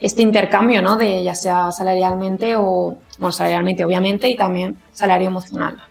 este 0.00 0.22
intercambio, 0.22 0.82
¿no? 0.82 0.96
De 0.96 1.22
ya 1.22 1.34
sea 1.34 1.70
salarialmente 1.72 2.56
o, 2.56 2.98
bueno, 3.18 3.32
salarialmente 3.32 3.84
obviamente 3.84 4.28
y 4.28 4.36
también 4.36 4.76
salario 4.92 5.28
emocional. 5.28 5.82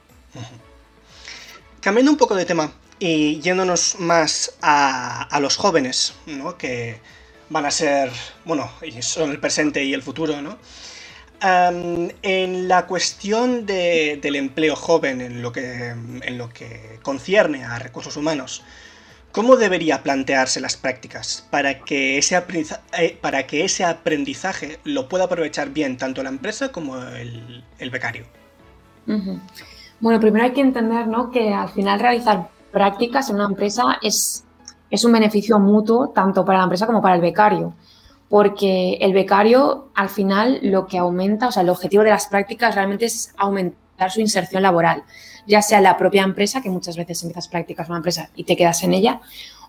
Cambiando 1.79 2.11
un 2.11 2.17
poco 2.17 2.35
de 2.35 2.45
tema 2.45 2.71
y 2.99 3.39
yéndonos 3.39 3.95
más 3.99 4.53
a, 4.61 5.23
a 5.23 5.39
los 5.39 5.55
jóvenes, 5.55 6.13
¿no? 6.25 6.57
Que 6.57 6.99
van 7.49 7.65
a 7.65 7.71
ser, 7.71 8.11
bueno, 8.45 8.69
son 9.01 9.31
el 9.31 9.39
presente 9.39 9.83
y 9.83 9.93
el 9.93 10.03
futuro, 10.03 10.41
¿no? 10.41 10.57
en 11.41 12.67
la 12.67 12.85
cuestión 12.85 13.65
del 13.65 14.35
empleo 14.35 14.75
joven, 14.75 15.21
en 15.21 15.41
lo, 15.41 15.51
que, 15.51 15.89
en 15.89 16.37
lo 16.37 16.49
que 16.49 16.99
concierne 17.01 17.63
a 17.63 17.79
recursos 17.79 18.17
humanos, 18.17 18.63
¿cómo 19.31 19.55
debería 19.55 20.03
plantearse 20.03 20.59
las 20.59 20.75
prácticas 20.75 21.47
para 21.49 21.79
que 21.79 22.17
ese, 22.17 22.41
eh, 22.97 23.17
para 23.21 23.47
que 23.47 23.63
ese 23.63 23.85
aprendizaje 23.85 24.79
lo 24.83 25.07
pueda 25.07 25.25
aprovechar 25.25 25.69
bien 25.69 25.97
tanto 25.97 26.23
la 26.23 26.29
empresa 26.29 26.71
como 26.71 26.97
el, 26.97 27.89
becario? 27.89 28.25
Bueno, 30.01 30.19
primero 30.19 30.45
hay 30.45 30.51
que 30.51 30.61
entender 30.61 31.07
¿no? 31.07 31.31
que 31.31 31.53
al 31.53 31.69
final 31.69 31.99
realizar 31.99 32.49
prácticas 32.71 33.29
en 33.29 33.35
una 33.35 33.45
empresa 33.45 33.97
es 34.01 34.43
es 34.89 35.03
un 35.03 35.11
beneficio 35.11 35.59
mutuo 35.59 36.09
tanto 36.09 36.43
para 36.45 36.59
la 36.59 36.63
empresa 36.65 36.85
como 36.85 37.01
para 37.01 37.15
el 37.15 37.21
becario, 37.21 37.73
porque 38.27 38.97
el 39.01 39.13
becario 39.13 39.89
al 39.95 40.09
final 40.09 40.59
lo 40.63 40.87
que 40.87 40.97
aumenta, 40.97 41.47
o 41.47 41.51
sea, 41.51 41.63
el 41.63 41.69
objetivo 41.69 42.03
de 42.03 42.11
las 42.11 42.27
prácticas 42.27 42.75
realmente 42.75 43.05
es 43.05 43.33
aumentar 43.37 44.11
su 44.11 44.21
inserción 44.21 44.63
laboral, 44.63 45.03
ya 45.47 45.61
sea 45.61 45.81
la 45.81 45.97
propia 45.97 46.23
empresa, 46.23 46.61
que 46.61 46.69
muchas 46.69 46.95
veces 46.95 47.21
empiezas 47.23 47.47
prácticas 47.47 47.87
en 47.87 47.91
una 47.91 47.99
empresa 47.99 48.29
y 48.35 48.43
te 48.43 48.55
quedas 48.55 48.83
en 48.83 48.93
ella, 48.93 49.21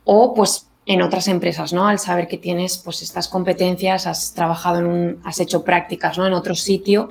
o 0.04 0.34
pues 0.34 0.66
en 0.86 1.02
otras 1.02 1.28
empresas, 1.28 1.72
¿no? 1.72 1.86
Al 1.86 1.98
saber 1.98 2.26
que 2.26 2.38
tienes 2.38 2.78
pues 2.78 3.02
estas 3.02 3.28
competencias, 3.28 4.06
has 4.06 4.32
trabajado 4.34 4.80
en 4.80 4.86
un, 4.86 5.20
has 5.24 5.38
hecho 5.40 5.62
prácticas, 5.62 6.18
¿no? 6.18 6.26
En 6.26 6.32
otro 6.32 6.54
sitio 6.54 7.10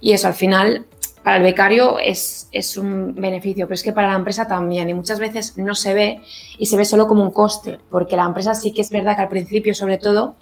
y 0.00 0.12
eso 0.12 0.26
al 0.26 0.34
final 0.34 0.86
para 1.22 1.36
el 1.36 1.42
becario 1.42 1.98
es, 1.98 2.48
es, 2.50 2.76
un 2.76 3.14
beneficio, 3.14 3.66
pero 3.66 3.74
es 3.74 3.82
que 3.82 3.92
para 3.92 4.08
la 4.08 4.16
empresa 4.16 4.46
también. 4.46 4.88
Y 4.88 4.94
muchas 4.94 5.20
veces 5.20 5.56
no 5.56 5.74
se 5.74 5.94
ve 5.94 6.20
y 6.58 6.66
se 6.66 6.76
ve 6.76 6.84
solo 6.84 7.06
como 7.06 7.22
un 7.22 7.30
coste, 7.30 7.78
porque 7.90 8.16
la 8.16 8.24
empresa 8.24 8.54
sí 8.54 8.72
que 8.72 8.80
es 8.80 8.90
verdad 8.90 9.16
que 9.16 9.22
al 9.22 9.28
principio, 9.28 9.74
sobre 9.74 9.98
todo, 9.98 10.34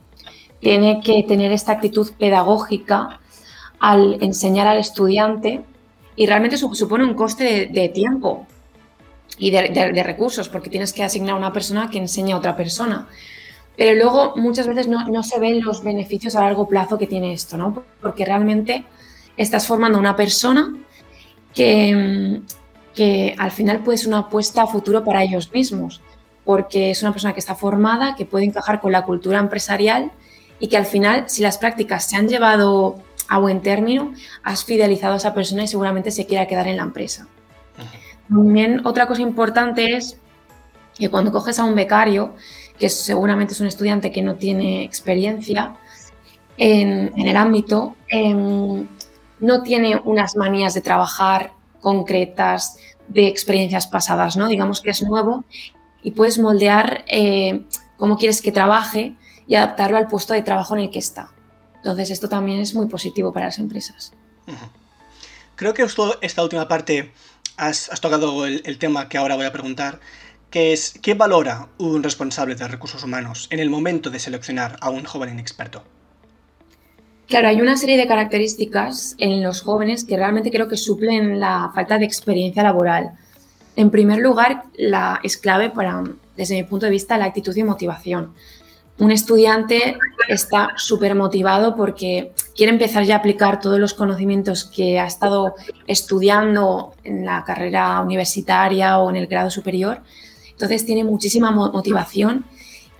tiene 0.60 1.00
que 1.02 1.22
tener 1.22 1.52
esta 1.52 1.72
actitud 1.72 2.10
pedagógica 2.18 3.20
al 3.78 4.22
enseñar 4.22 4.66
al 4.66 4.78
estudiante 4.78 5.62
y 6.16 6.26
realmente 6.26 6.56
supone 6.56 7.04
un 7.04 7.14
coste 7.14 7.68
de, 7.72 7.88
tiempo 7.88 8.46
y 9.38 9.50
de, 9.50 10.02
recursos, 10.02 10.48
porque 10.48 10.70
tienes 10.70 10.92
que 10.92 11.02
asignar 11.02 11.34
a 11.34 11.38
una 11.38 11.52
persona 11.52 11.88
que 11.90 11.98
enseñe 11.98 12.32
a 12.32 12.36
otra 12.36 12.56
persona. 12.56 13.08
Pero 13.76 13.96
luego 13.96 14.34
muchas 14.36 14.66
veces 14.66 14.86
no, 14.88 15.08
no 15.08 15.22
se 15.22 15.38
ven 15.40 15.62
los 15.62 15.82
beneficios 15.82 16.36
a 16.36 16.40
largo 16.40 16.68
plazo 16.68 16.98
que 16.98 17.06
tiene 17.06 17.32
esto, 17.32 17.56
¿no? 17.56 17.82
Porque 18.02 18.26
realmente 18.26 18.84
estás 19.42 19.66
formando 19.66 19.98
una 19.98 20.16
persona 20.16 20.74
que, 21.54 22.42
que 22.94 23.34
al 23.38 23.50
final 23.50 23.82
puede 23.82 23.98
ser 23.98 24.08
una 24.08 24.18
apuesta 24.18 24.62
a 24.62 24.66
futuro 24.66 25.02
para 25.02 25.22
ellos 25.22 25.50
mismos, 25.52 26.02
porque 26.44 26.90
es 26.90 27.02
una 27.02 27.12
persona 27.12 27.32
que 27.32 27.40
está 27.40 27.54
formada, 27.54 28.14
que 28.16 28.26
puede 28.26 28.44
encajar 28.44 28.80
con 28.80 28.92
la 28.92 29.02
cultura 29.04 29.38
empresarial 29.38 30.12
y 30.58 30.68
que 30.68 30.76
al 30.76 30.84
final, 30.84 31.24
si 31.28 31.42
las 31.42 31.56
prácticas 31.56 32.04
se 32.04 32.16
han 32.16 32.28
llevado 32.28 33.02
a 33.28 33.38
buen 33.38 33.62
término, 33.62 34.12
has 34.42 34.64
fidelizado 34.64 35.14
a 35.14 35.16
esa 35.16 35.32
persona 35.32 35.64
y 35.64 35.68
seguramente 35.68 36.10
se 36.10 36.26
quiera 36.26 36.46
quedar 36.46 36.68
en 36.68 36.76
la 36.76 36.82
empresa. 36.82 37.26
También 38.28 38.86
otra 38.86 39.06
cosa 39.06 39.22
importante 39.22 39.96
es 39.96 40.18
que 40.98 41.08
cuando 41.08 41.32
coges 41.32 41.58
a 41.58 41.64
un 41.64 41.74
becario, 41.74 42.34
que 42.78 42.90
seguramente 42.90 43.54
es 43.54 43.60
un 43.60 43.68
estudiante 43.68 44.12
que 44.12 44.20
no 44.20 44.34
tiene 44.34 44.84
experiencia 44.84 45.74
en, 46.60 47.12
el 47.16 47.36
ámbito, 47.36 47.96
em, 48.08 48.86
no 49.40 49.62
tiene 49.62 50.00
unas 50.04 50.36
manías 50.36 50.74
de 50.74 50.80
trabajar 50.80 51.52
concretas, 51.80 52.76
de 53.08 53.26
experiencias 53.26 53.86
pasadas, 53.86 54.36
¿no? 54.36 54.48
Digamos 54.48 54.80
que 54.80 54.90
es 54.90 55.02
nuevo 55.02 55.44
y 56.02 56.12
puedes 56.12 56.38
moldear 56.38 57.04
eh, 57.08 57.64
cómo 57.96 58.16
quieres 58.16 58.40
que 58.40 58.52
trabaje 58.52 59.14
y 59.46 59.56
adaptarlo 59.56 59.96
al 59.96 60.06
puesto 60.06 60.32
de 60.32 60.42
trabajo 60.42 60.74
en 60.74 60.82
el 60.82 60.90
que 60.90 61.00
está. 61.00 61.32
Entonces, 61.76 62.10
esto 62.10 62.28
también 62.28 62.60
es 62.60 62.74
muy 62.74 62.86
positivo 62.86 63.32
para 63.32 63.46
las 63.46 63.58
empresas. 63.58 64.12
Creo 65.56 65.74
que 65.74 65.86
esta 66.20 66.42
última 66.42 66.68
parte 66.68 67.12
has, 67.56 67.90
tocado 68.00 68.46
el, 68.46 68.62
el, 68.64 68.78
tema 68.78 69.08
que 69.08 69.18
ahora 69.18 69.34
voy 69.34 69.46
a 69.46 69.52
preguntar, 69.52 70.00
que 70.50 70.72
es 70.72 70.94
¿qué 71.02 71.14
valora 71.14 71.68
un 71.78 72.02
responsable 72.02 72.54
de 72.54 72.68
recursos 72.68 73.02
humanos 73.02 73.48
en 73.50 73.60
el 73.60 73.70
momento 73.70 74.10
de 74.10 74.18
seleccionar 74.18 74.76
a 74.80 74.90
un 74.90 75.04
joven 75.04 75.30
inexperto? 75.30 75.84
Claro, 77.30 77.46
hay 77.46 77.60
una 77.60 77.76
serie 77.76 77.96
de 77.96 78.08
características 78.08 79.14
en 79.18 79.40
los 79.40 79.62
jóvenes 79.62 80.02
que 80.02 80.16
realmente 80.16 80.50
creo 80.50 80.66
que 80.66 80.76
suplen 80.76 81.38
la 81.38 81.70
falta 81.72 81.96
de 81.96 82.04
experiencia 82.04 82.64
laboral. 82.64 83.12
En 83.76 83.92
primer 83.92 84.18
lugar, 84.18 84.64
la, 84.76 85.20
es 85.22 85.36
clave 85.36 85.70
para, 85.70 86.02
desde 86.36 86.56
mi 86.56 86.64
punto 86.64 86.86
de 86.86 86.90
vista, 86.90 87.16
la 87.16 87.26
actitud 87.26 87.56
y 87.56 87.62
motivación. 87.62 88.34
Un 88.98 89.12
estudiante 89.12 89.96
está 90.26 90.70
súper 90.76 91.14
motivado 91.14 91.76
porque 91.76 92.32
quiere 92.56 92.72
empezar 92.72 93.04
ya 93.04 93.14
a 93.14 93.18
aplicar 93.18 93.60
todos 93.60 93.78
los 93.78 93.94
conocimientos 93.94 94.64
que 94.64 94.98
ha 94.98 95.06
estado 95.06 95.54
estudiando 95.86 96.94
en 97.04 97.24
la 97.24 97.44
carrera 97.44 98.00
universitaria 98.00 98.98
o 98.98 99.08
en 99.08 99.14
el 99.14 99.28
grado 99.28 99.50
superior. 99.50 100.02
Entonces 100.50 100.84
tiene 100.84 101.04
muchísima 101.04 101.52
motivación 101.52 102.44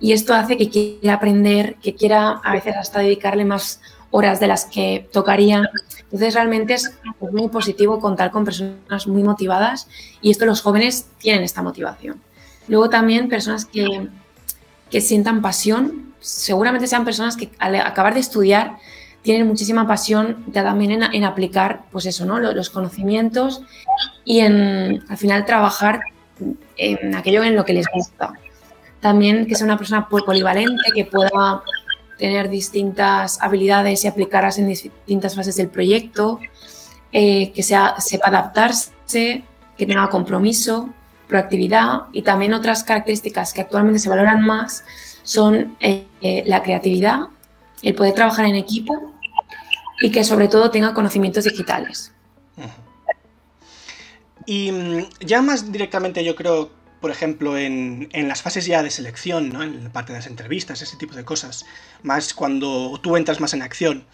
y 0.01 0.13
esto 0.13 0.33
hace 0.33 0.57
que 0.57 0.69
quiera 0.69 1.13
aprender, 1.13 1.75
que 1.75 1.93
quiera 1.93 2.41
a 2.43 2.53
veces 2.53 2.75
hasta 2.75 2.99
dedicarle 2.99 3.45
más 3.45 3.79
horas 4.09 4.39
de 4.39 4.47
las 4.47 4.65
que 4.65 5.07
tocarían. 5.13 5.67
Entonces 6.03 6.33
realmente 6.33 6.73
es 6.73 6.91
muy 7.31 7.47
positivo 7.49 7.99
contar 7.99 8.31
con 8.31 8.43
personas 8.43 9.07
muy 9.07 9.23
motivadas 9.23 9.87
y 10.21 10.31
esto 10.31 10.45
los 10.45 10.61
jóvenes 10.61 11.05
tienen 11.19 11.43
esta 11.43 11.61
motivación. 11.61 12.19
Luego 12.67 12.89
también 12.89 13.29
personas 13.29 13.65
que, 13.65 14.07
que 14.89 15.01
sientan 15.01 15.41
pasión, 15.41 16.13
seguramente 16.19 16.87
sean 16.87 17.05
personas 17.05 17.37
que 17.37 17.51
al 17.59 17.75
acabar 17.75 18.15
de 18.15 18.19
estudiar 18.19 18.77
tienen 19.21 19.47
muchísima 19.47 19.87
pasión 19.87 20.43
ya 20.47 20.63
también 20.63 20.91
en, 20.91 21.03
en 21.03 21.23
aplicar 21.23 21.83
pues 21.91 22.07
eso, 22.07 22.25
¿no? 22.25 22.39
los, 22.39 22.69
conocimientos 22.71 23.61
y 24.25 24.39
en 24.39 25.03
al 25.07 25.17
final 25.17 25.45
trabajar 25.45 26.01
en 26.75 27.15
aquello 27.15 27.43
en 27.43 27.55
lo 27.55 27.63
que 27.63 27.73
les 27.73 27.85
gusta. 27.93 28.33
También 29.01 29.47
que 29.47 29.55
sea 29.55 29.65
una 29.65 29.77
persona 29.77 30.07
polivalente, 30.07 30.91
que 30.93 31.05
pueda 31.05 31.63
tener 32.17 32.49
distintas 32.49 33.41
habilidades 33.41 34.05
y 34.05 34.07
aplicarlas 34.07 34.59
en 34.59 34.67
distintas 34.67 35.35
fases 35.35 35.55
del 35.55 35.69
proyecto, 35.69 36.39
eh, 37.11 37.51
que 37.51 37.63
sea, 37.63 37.99
sepa 37.99 38.27
adaptarse, 38.27 39.43
que 39.77 39.85
tenga 39.85 40.07
compromiso, 40.09 40.89
proactividad 41.27 42.03
y 42.11 42.21
también 42.21 42.53
otras 42.53 42.83
características 42.83 43.53
que 43.53 43.61
actualmente 43.61 43.99
se 43.99 44.09
valoran 44.09 44.45
más 44.45 44.83
son 45.23 45.75
eh, 45.79 46.05
eh, 46.21 46.43
la 46.45 46.61
creatividad, 46.61 47.29
el 47.81 47.95
poder 47.95 48.13
trabajar 48.13 48.45
en 48.45 48.55
equipo 48.55 49.13
y 50.01 50.11
que 50.11 50.23
sobre 50.23 50.47
todo 50.47 50.69
tenga 50.69 50.93
conocimientos 50.93 51.45
digitales. 51.45 52.13
Y 54.45 54.71
mm, 54.71 55.09
ya 55.21 55.41
más 55.41 55.71
directamente 55.71 56.23
yo 56.23 56.35
creo 56.35 56.69
por 57.01 57.09
ejemplo, 57.09 57.57
en, 57.57 58.09
las 58.13 58.43
fases 58.43 58.67
ya 58.67 58.83
de 58.83 58.91
selección, 58.91 59.49
¿no? 59.49 59.63
en 59.63 59.83
la 59.83 59.89
parte 59.89 60.13
de 60.13 60.19
las 60.19 60.27
entrevistas, 60.27 60.81
ese 60.81 60.95
tipo 60.97 61.15
de 61.15 61.25
cosas, 61.25 61.65
más 62.03 62.33
cuando 62.33 62.99
tú 63.01 63.17
entras 63.17 63.41
más 63.41 63.53
en 63.53 63.63
acción, 63.63 64.05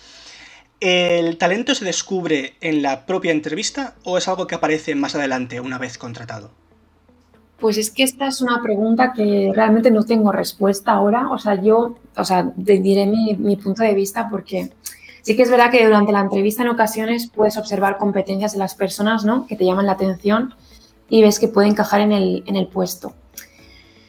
¿el 0.79 1.38
talento 1.38 1.75
se 1.75 1.84
descubre 1.84 2.56
en 2.62 2.82
la 2.82 3.06
propia 3.06 3.32
entrevista 3.32 3.96
o 4.06 4.17
es 4.17 4.27
algo 4.29 4.48
que 4.48 4.56
aparece 4.56 4.96
más 4.96 5.15
adelante 5.15 5.60
una 5.60 5.77
vez 5.77 5.98
contratado? 5.98 6.50
Pues 7.60 7.77
es 7.77 7.89
que 7.89 8.03
esta 8.03 8.27
es 8.27 8.41
una 8.41 8.62
pregunta 8.62 9.12
que 9.13 9.51
realmente 9.53 9.91
no 9.91 10.06
tengo 10.06 10.32
respuesta 10.32 10.91
ahora. 10.91 11.29
O 11.32 11.39
sea, 11.39 11.60
yo, 11.60 11.98
o 12.15 12.24
sea, 12.24 12.51
diré 12.56 13.08
mi, 13.08 13.36
mi 13.36 13.56
punto 13.56 13.82
de 13.82 13.96
vista 13.96 14.29
porque 14.29 14.72
sí 15.24 15.36
que 15.36 15.41
es 15.41 15.50
verdad 15.50 15.72
que 15.72 15.84
durante 15.84 16.12
la 16.12 16.22
entrevista 16.22 16.62
en 16.62 16.70
ocasiones 16.70 17.27
puedes 17.34 17.58
observar 17.58 17.98
competencias 17.98 18.53
de 18.53 18.60
las 18.60 18.75
personas, 18.75 19.25
¿no? 19.25 19.48
Que 19.48 19.56
te 19.56 19.65
llaman 19.65 19.88
la 19.88 19.94
atención 19.94 20.53
y 21.10 21.22
ves 21.22 21.40
que 21.40 21.48
puede 21.48 21.68
encajar 21.68 22.02
en 22.02 22.12
el, 22.12 22.44
en 22.46 22.56
el 22.56 22.68
puesto. 22.68 23.14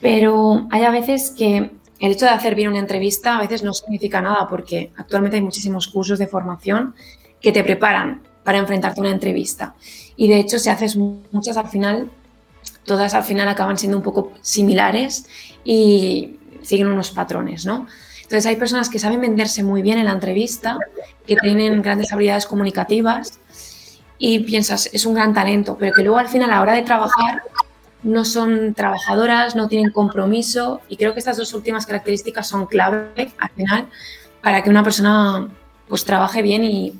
Pero 0.00 0.66
hay 0.70 0.84
a 0.84 0.90
veces 0.90 1.30
que 1.36 1.70
el 2.00 2.12
hecho 2.12 2.26
de 2.26 2.30
hacer 2.30 2.54
bien 2.54 2.68
una 2.68 2.78
entrevista 2.78 3.36
a 3.36 3.40
veces 3.40 3.62
no 3.62 3.72
significa 3.72 4.20
nada 4.20 4.46
porque 4.48 4.92
actualmente 4.96 5.36
hay 5.36 5.42
muchísimos 5.42 5.88
cursos 5.88 6.18
de 6.18 6.26
formación 6.26 6.94
que 7.40 7.52
te 7.52 7.64
preparan 7.64 8.22
para 8.44 8.58
enfrentarte 8.58 9.00
a 9.00 9.02
una 9.02 9.10
entrevista. 9.10 9.74
Y 10.16 10.28
de 10.28 10.38
hecho, 10.38 10.58
si 10.58 10.70
haces 10.70 10.96
muchas 10.96 11.56
al 11.56 11.68
final, 11.68 12.10
todas 12.84 13.14
al 13.14 13.24
final 13.24 13.48
acaban 13.48 13.78
siendo 13.78 13.96
un 13.98 14.02
poco 14.02 14.32
similares 14.40 15.26
y 15.64 16.38
siguen 16.62 16.88
unos 16.88 17.10
patrones, 17.10 17.66
¿no? 17.66 17.86
Entonces 18.22 18.46
hay 18.46 18.56
personas 18.56 18.88
que 18.88 18.98
saben 18.98 19.20
venderse 19.20 19.62
muy 19.62 19.80
bien 19.82 19.98
en 19.98 20.04
la 20.04 20.12
entrevista, 20.12 20.78
que 21.26 21.36
tienen 21.36 21.80
grandes 21.82 22.12
habilidades 22.12 22.46
comunicativas 22.46 23.38
y 24.18 24.40
piensas, 24.40 24.90
es 24.92 25.06
un 25.06 25.14
gran 25.14 25.32
talento, 25.32 25.76
pero 25.78 25.92
que 25.92 26.02
luego 26.02 26.18
al 26.18 26.28
final 26.28 26.50
a 26.50 26.56
la 26.56 26.62
hora 26.62 26.72
de 26.74 26.82
trabajar 26.82 27.42
no 28.02 28.24
son 28.24 28.74
trabajadoras, 28.74 29.54
no 29.54 29.68
tienen 29.68 29.90
compromiso 29.90 30.80
y 30.88 30.96
creo 30.96 31.12
que 31.12 31.20
estas 31.20 31.36
dos 31.36 31.54
últimas 31.54 31.86
características 31.86 32.48
son 32.48 32.66
clave 32.66 33.32
al 33.38 33.50
final 33.50 33.88
para 34.42 34.62
que 34.62 34.70
una 34.70 34.82
persona 34.82 35.48
pues 35.88 36.04
trabaje 36.04 36.42
bien 36.42 36.64
y, 36.64 36.98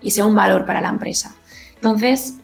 y 0.00 0.10
sea 0.12 0.26
un 0.26 0.34
valor 0.34 0.64
para 0.64 0.80
la 0.80 0.88
empresa. 0.88 1.34
Entonces, 1.74 2.34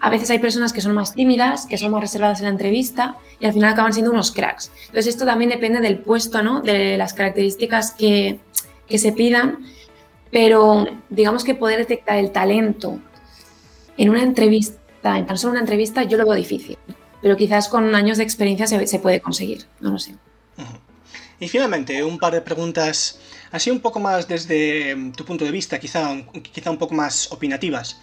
a 0.00 0.10
veces 0.10 0.30
hay 0.30 0.38
personas 0.38 0.72
que 0.72 0.80
son 0.80 0.94
más 0.94 1.14
tímidas, 1.14 1.66
que 1.66 1.78
son 1.78 1.92
más 1.92 2.00
reservadas 2.00 2.40
en 2.40 2.46
la 2.46 2.50
entrevista 2.50 3.16
y 3.38 3.46
al 3.46 3.52
final 3.52 3.72
acaban 3.72 3.92
siendo 3.92 4.10
unos 4.10 4.32
cracks. 4.32 4.72
Entonces, 4.86 5.08
esto 5.08 5.24
también 5.24 5.50
depende 5.50 5.80
del 5.80 5.98
puesto, 5.98 6.42
¿no? 6.42 6.60
De 6.60 6.96
las 6.96 7.14
características 7.14 7.92
que, 7.92 8.40
que 8.86 8.98
se 8.98 9.12
pidan, 9.12 9.58
pero 10.30 10.86
digamos 11.08 11.44
que 11.44 11.54
poder 11.54 11.78
detectar 11.78 12.18
el 12.18 12.32
talento 12.32 12.98
en 13.96 14.10
una 14.10 14.22
entrevista, 14.22 15.18
en 15.18 15.26
tan 15.26 15.38
solo 15.38 15.52
una 15.52 15.60
entrevista, 15.60 16.02
yo 16.04 16.16
lo 16.16 16.24
veo 16.24 16.34
difícil, 16.34 16.78
pero 17.20 17.36
quizás 17.36 17.68
con 17.68 17.94
años 17.94 18.18
de 18.18 18.24
experiencia 18.24 18.66
se, 18.66 18.98
puede 18.98 19.20
conseguir, 19.20 19.66
no 19.80 19.92
lo 19.92 19.98
sé. 19.98 20.14
Y 21.40 21.48
finalmente, 21.48 22.04
un 22.04 22.18
par 22.18 22.32
de 22.32 22.40
preguntas 22.40 23.18
así 23.50 23.70
un 23.70 23.80
poco 23.80 24.00
más 24.00 24.28
desde 24.28 24.94
mm, 24.94 25.12
tu 25.12 25.24
punto 25.24 25.44
de 25.44 25.50
vista, 25.50 25.78
quizá, 25.78 26.16
quizá 26.52 26.70
un 26.70 26.78
poco 26.78 26.94
más 26.94 27.30
opinativas. 27.32 28.00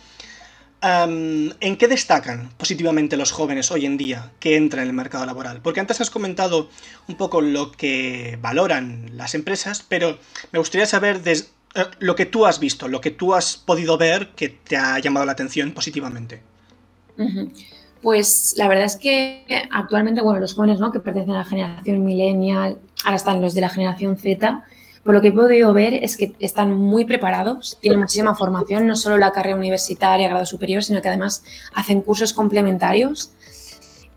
¿En 0.81 1.75
qué 1.77 1.89
destacan 1.89 2.51
positivamente 2.55 3.17
los 3.17 3.31
jóvenes 3.31 3.69
hoy 3.69 3.85
en 3.85 3.97
día 3.97 4.31
que 4.39 4.55
entran 4.55 4.83
en 4.83 4.89
el 4.89 4.95
mercado 4.95 5.25
laboral? 5.25 5.61
Porque 5.61 5.81
antes 5.81 5.99
has 5.99 6.09
comentado 6.09 6.69
un 7.07 7.15
poco 7.15 7.41
lo 7.41 7.73
que 7.73 8.37
valoran 8.41 9.09
las 9.13 9.35
empresas, 9.35 9.85
pero 9.87 10.17
me 10.53 10.59
gustaría 10.59 10.85
saber 10.85 11.21
eh, 11.25 11.43
lo 11.99 12.15
que 12.15 12.25
tú 12.25 12.45
has 12.45 12.59
visto, 12.59 12.87
lo 12.87 13.01
que 13.01 13.11
tú 13.11 13.33
has 13.33 13.57
podido 13.57 13.97
ver 13.97 14.29
que 14.35 14.49
te 14.49 14.75
ha 14.77 14.99
llamado 14.99 15.25
la 15.25 15.33
atención 15.33 15.71
positivamente. 15.71 16.41
Pues 18.01 18.53
la 18.57 18.67
verdad 18.67 18.85
es 18.85 18.95
que 18.95 19.43
actualmente, 19.71 20.21
bueno, 20.21 20.39
los 20.39 20.53
jóvenes 20.53 20.79
¿no? 20.79 20.91
que 20.91 20.99
pertenecen 20.99 21.35
a 21.35 21.39
la 21.39 21.45
generación 21.45 22.03
millennial, 22.05 22.77
ahora 23.03 23.17
están 23.17 23.41
los 23.41 23.53
de 23.53 23.61
la 23.61 23.69
generación 23.69 24.17
Z, 24.17 24.63
por 25.03 25.13
lo 25.13 25.21
que 25.21 25.29
he 25.29 25.31
podido 25.31 25.73
ver 25.73 25.93
es 25.93 26.17
que 26.17 26.33
están 26.39 26.73
muy 26.73 27.05
preparados, 27.05 27.77
tienen 27.81 27.99
muchísima 27.99 28.35
formación, 28.35 28.85
no 28.85 28.95
solo 28.95 29.17
la 29.17 29.31
carrera 29.31 29.55
universitaria, 29.55 30.27
grado 30.27 30.45
superior, 30.45 30.83
sino 30.83 31.01
que 31.01 31.07
además 31.07 31.43
hacen 31.73 32.01
cursos 32.01 32.33
complementarios 32.33 33.31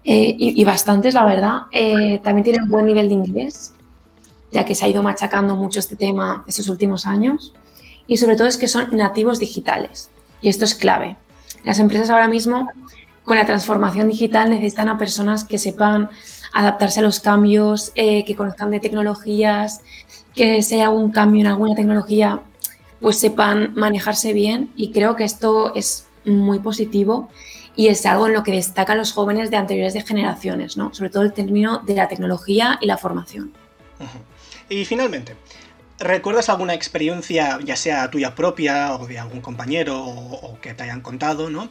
eh, 0.05 0.35
y, 0.37 0.65
bastantes, 0.65 1.15
la 1.15 1.25
verdad. 1.25 1.61
Eh, 1.71 2.21
también 2.23 2.45
tienen 2.45 2.69
buen 2.69 2.87
nivel 2.87 3.09
de 3.09 3.15
inglés, 3.15 3.73
ya 4.53 4.65
que 4.65 4.75
se 4.75 4.85
ha 4.85 4.89
ido 4.89 5.03
machacando 5.03 5.57
mucho 5.57 5.81
este 5.81 5.97
tema 5.97 6.45
estos 6.47 6.69
últimos 6.69 7.07
años. 7.07 7.53
Y 8.07 8.19
sobre 8.19 8.37
todo 8.37 8.47
es 8.47 8.59
que 8.59 8.69
son 8.69 8.95
nativos 8.97 9.39
digitales. 9.39 10.11
Y 10.41 10.49
esto 10.49 10.65
es 10.65 10.75
clave. 10.75 11.17
Las 11.65 11.79
empresas 11.79 12.11
ahora 12.11 12.29
mismo, 12.29 12.69
con 13.25 13.37
la 13.37 13.47
transformación 13.47 14.09
digital, 14.09 14.51
necesitan 14.51 14.89
a 14.89 14.99
personas 14.99 15.45
que 15.45 15.59
sepan 15.59 16.11
adaptarse 16.53 17.01
a 17.01 17.03
los 17.03 17.21
cambios, 17.21 17.93
eh, 17.95 18.25
que 18.25 18.37
conozcan 18.37 18.71
de 18.71 18.81
tecnologías, 18.81 19.81
que 20.35 20.63
sea 20.63 20.91
un 20.91 21.11
cambio 21.11 21.41
en 21.41 21.47
alguna 21.47 21.75
tecnología, 21.75 22.41
pues 23.01 23.19
sepan 23.19 23.73
manejarse 23.75 24.33
bien. 24.33 24.71
Y 24.77 24.93
creo 24.93 25.17
que 25.17 25.25
esto 25.25 25.75
es 25.75 26.07
muy 26.25 26.59
positivo 26.59 27.31
y 27.75 27.89
es 27.89 28.05
algo 28.05 28.27
en 28.27 28.35
lo 28.35 28.43
que 28.43 28.53
destacan 28.53 28.99
los 28.99 29.13
jóvenes 29.13 29.51
de 29.51 29.57
anteriores 29.57 29.95
generaciones, 30.05 30.77
¿no? 30.77 30.93
sobre 30.93 31.11
todo 31.11 31.23
el 31.23 31.33
término 31.33 31.79
de 31.79 31.95
la 31.95 32.09
tecnología 32.09 32.79
y 32.81 32.87
la 32.87 32.99
formación. 32.99 33.53
Y 34.73 34.87
finalmente, 34.87 35.37
¿recuerdas 35.99 36.49
alguna 36.49 36.73
experiencia, 36.73 37.59
ya 37.62 37.76
sea 37.76 38.11
tuya 38.11 38.35
propia 38.35 38.97
o 38.97 39.07
de 39.07 39.19
algún 39.19 39.43
compañero 39.43 40.02
o, 40.02 40.59
que 40.62 40.73
te 40.73 40.85
hayan 40.85 41.02
contado, 41.02 41.50
¿no? 41.50 41.69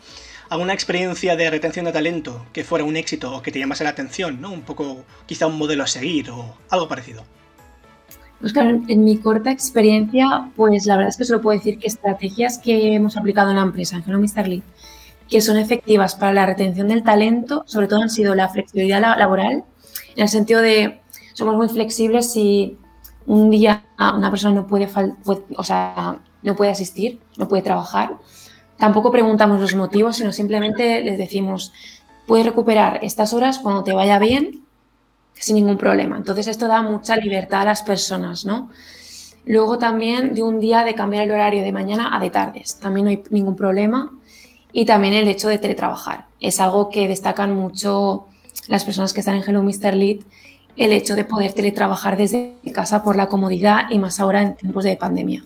alguna 0.50 0.74
experiencia 0.74 1.38
de 1.38 1.50
retención 1.50 1.86
de 1.86 1.94
talento 1.94 2.46
que 2.52 2.66
fuera 2.66 2.84
un 2.84 2.98
éxito 2.98 3.34
o 3.34 3.42
que 3.42 3.54
te 3.54 3.60
llamase 3.60 3.86
la 3.86 3.92
atención, 3.92 4.42
¿no? 4.42 4.52
Un 4.52 4.64
poco, 4.64 5.06
quizá 5.26 5.48
un 5.48 5.58
modelo 5.58 5.84
a 5.84 5.88
seguir 5.88 6.30
o 6.30 6.58
algo 6.70 6.90
parecido. 6.90 7.24
Pues 8.42 8.52
claro, 8.52 8.82
en 8.86 9.04
mi 9.06 9.18
corta 9.18 9.50
experiencia, 9.50 10.52
pues 10.58 10.86
la 10.86 10.98
verdad 10.98 11.10
es 11.10 11.18
que 11.18 11.24
solo 11.24 11.42
puedo 11.42 11.58
decir 11.58 11.80
que 11.80 11.88
estrategias 11.88 12.60
que 12.60 12.96
hemos 12.96 13.16
aplicado 13.16 13.50
en 13.52 13.56
la 13.56 13.62
empresa, 13.62 13.96
en 13.96 14.50
Lead, 14.50 14.62
que 15.30 15.40
son 15.40 15.58
efectivas 15.58 16.16
para 16.16 16.34
la 16.34 16.46
retención 16.46 16.90
del 16.90 17.02
talento, 17.02 17.64
sobre 17.66 17.88
todo 17.88 18.02
han 18.02 18.10
sido 18.10 18.36
la 18.36 18.50
flexibilidad 18.50 19.00
laboral, 19.00 19.64
en 20.16 20.22
el 20.22 20.28
sentido 20.28 20.62
de 20.62 21.00
somos 21.34 21.56
muy 21.56 21.70
flexibles 21.70 22.32
si 22.32 22.78
un 23.28 23.50
día 23.50 23.84
una 23.98 24.30
persona 24.30 24.56
no 24.56 24.68
puede, 24.68 24.90
o 25.56 25.64
sea, 25.64 26.18
no 26.42 26.56
puede 26.56 26.72
asistir, 26.72 27.20
no 27.38 27.48
puede 27.48 27.62
trabajar, 27.62 28.18
Tampoco 28.82 29.12
preguntamos 29.12 29.62
los 29.62 29.76
motivos, 29.76 30.16
sino 30.16 30.32
simplemente 30.32 31.04
les 31.04 31.16
decimos, 31.16 31.72
puedes 32.26 32.48
recuperar 32.48 32.98
estas 33.04 33.32
horas 33.32 33.60
cuando 33.60 33.84
te 33.84 33.94
vaya 33.94 34.18
bien, 34.18 34.66
sin 35.36 35.58
ningún 35.58 35.78
problema. 35.78 36.18
Entonces 36.18 36.48
esto 36.48 36.68
da 36.68 36.82
mucha 36.82 37.16
libertad 37.16 37.62
a 37.62 37.66
las 37.66 37.84
personas, 37.84 38.44
¿no? 38.44 38.72
Luego 39.46 39.78
también 39.78 40.34
de 40.34 40.42
un 40.42 40.60
día 40.60 40.84
de 40.84 40.96
cambiar 40.96 41.26
el 41.26 41.32
horario 41.32 41.62
de 41.62 41.72
mañana 41.72 42.18
a 42.18 42.20
de 42.20 42.32
tardes, 42.32 42.80
también 42.80 43.06
no 43.06 43.12
hay 43.12 43.24
ningún 43.30 43.56
problema. 43.56 44.12
Y 44.74 44.86
también 44.86 45.14
el 45.14 45.28
hecho 45.28 45.48
de 45.48 45.60
teletrabajar. 45.60 46.26
Es 46.40 46.60
algo 46.60 46.90
que 46.90 47.08
destacan 47.08 47.54
mucho 47.56 48.26
las 48.68 48.84
personas 48.84 49.14
que 49.14 49.20
están 49.20 49.36
en 49.36 49.44
Hello 49.44 49.62
Mr. 49.62 49.94
Lead, 49.94 50.22
el 50.78 50.92
hecho 50.92 51.16
de 51.16 51.26
poder 51.26 51.54
teletrabajar 51.54 52.18
desde 52.18 52.56
casa 52.74 53.04
por 53.04 53.16
la 53.16 53.28
comodidad 53.28 53.90
y 53.90 54.00
más 54.00 54.20
ahora 54.20 54.42
en 54.42 54.56
tiempos 54.56 54.84
de 54.84 54.96
pandemia. 54.96 55.44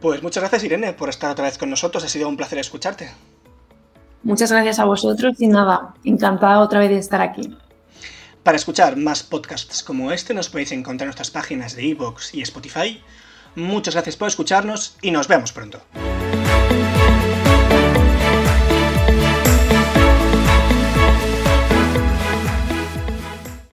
Pues 0.00 0.22
muchas 0.22 0.42
gracias 0.42 0.64
Irene 0.64 0.92
por 0.92 1.08
estar 1.08 1.30
otra 1.30 1.44
vez 1.44 1.58
con 1.58 1.70
nosotros, 1.70 2.04
ha 2.04 2.08
sido 2.08 2.28
un 2.28 2.36
placer 2.36 2.58
escucharte. 2.58 3.10
Muchas 4.24 4.52
gracias 4.52 4.78
a 4.78 4.84
vosotros 4.84 5.34
y 5.38 5.48
nada, 5.48 5.94
encantada 6.04 6.60
otra 6.60 6.80
vez 6.80 6.90
de 6.90 6.98
estar 6.98 7.20
aquí. 7.20 7.56
Para 8.42 8.56
escuchar 8.56 8.96
más 8.96 9.22
podcasts 9.22 9.82
como 9.82 10.10
este 10.10 10.34
nos 10.34 10.48
podéis 10.48 10.72
encontrar 10.72 11.06
en 11.06 11.08
nuestras 11.08 11.30
páginas 11.30 11.76
de 11.76 11.84
iVoox 11.86 12.34
y 12.34 12.42
Spotify. 12.42 13.00
Muchas 13.54 13.94
gracias 13.94 14.16
por 14.16 14.28
escucharnos 14.28 14.96
y 15.02 15.10
nos 15.10 15.28
vemos 15.28 15.52
pronto. 15.52 15.80